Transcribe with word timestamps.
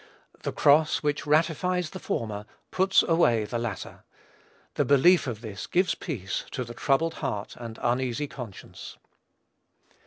The 0.41 0.51
cross, 0.51 1.03
which 1.03 1.27
ratifies 1.27 1.91
the 1.91 1.99
former, 1.99 2.47
puts 2.71 3.03
away 3.03 3.45
the 3.45 3.59
latter. 3.59 4.03
The 4.73 4.83
belief 4.83 5.27
of 5.27 5.41
this 5.41 5.67
gives 5.67 5.93
peace 5.93 6.43
to 6.53 6.63
the 6.63 6.73
troubled 6.73 7.13
heart 7.21 7.55
and 7.59 7.77
uneasy 7.83 8.25
conscience. 8.27 8.97